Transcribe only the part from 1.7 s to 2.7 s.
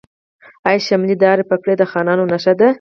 د خانانو نښه نه ده؟